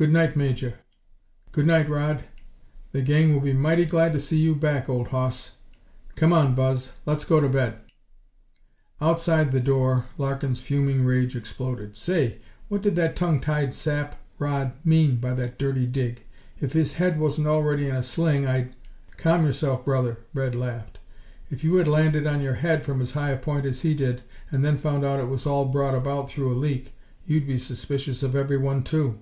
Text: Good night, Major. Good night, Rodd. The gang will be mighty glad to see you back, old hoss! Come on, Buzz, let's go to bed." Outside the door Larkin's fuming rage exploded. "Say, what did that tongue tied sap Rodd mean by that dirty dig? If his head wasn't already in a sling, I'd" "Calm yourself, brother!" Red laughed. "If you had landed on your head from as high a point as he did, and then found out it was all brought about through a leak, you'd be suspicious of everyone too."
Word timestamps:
Good 0.00 0.12
night, 0.12 0.36
Major. 0.36 0.74
Good 1.50 1.66
night, 1.66 1.88
Rodd. 1.88 2.22
The 2.92 3.02
gang 3.02 3.34
will 3.34 3.40
be 3.40 3.52
mighty 3.52 3.84
glad 3.84 4.12
to 4.12 4.20
see 4.20 4.38
you 4.38 4.54
back, 4.54 4.88
old 4.88 5.08
hoss! 5.08 5.56
Come 6.14 6.32
on, 6.32 6.54
Buzz, 6.54 6.92
let's 7.04 7.24
go 7.24 7.40
to 7.40 7.48
bed." 7.48 7.78
Outside 9.00 9.50
the 9.50 9.58
door 9.58 10.06
Larkin's 10.16 10.60
fuming 10.60 11.04
rage 11.04 11.34
exploded. 11.34 11.96
"Say, 11.96 12.38
what 12.68 12.80
did 12.80 12.94
that 12.94 13.16
tongue 13.16 13.40
tied 13.40 13.74
sap 13.74 14.14
Rodd 14.38 14.74
mean 14.84 15.16
by 15.16 15.34
that 15.34 15.58
dirty 15.58 15.84
dig? 15.88 16.22
If 16.60 16.74
his 16.74 16.92
head 16.94 17.18
wasn't 17.18 17.48
already 17.48 17.88
in 17.88 17.96
a 17.96 18.02
sling, 18.04 18.46
I'd" 18.46 18.76
"Calm 19.16 19.44
yourself, 19.44 19.84
brother!" 19.84 20.18
Red 20.32 20.54
laughed. 20.54 21.00
"If 21.50 21.64
you 21.64 21.74
had 21.74 21.88
landed 21.88 22.24
on 22.24 22.40
your 22.40 22.54
head 22.54 22.84
from 22.84 23.00
as 23.00 23.10
high 23.14 23.30
a 23.30 23.36
point 23.36 23.66
as 23.66 23.80
he 23.80 23.94
did, 23.94 24.22
and 24.52 24.64
then 24.64 24.78
found 24.78 25.04
out 25.04 25.18
it 25.18 25.26
was 25.26 25.44
all 25.44 25.64
brought 25.64 25.96
about 25.96 26.30
through 26.30 26.52
a 26.52 26.54
leak, 26.54 26.94
you'd 27.26 27.48
be 27.48 27.58
suspicious 27.58 28.22
of 28.22 28.36
everyone 28.36 28.84
too." 28.84 29.18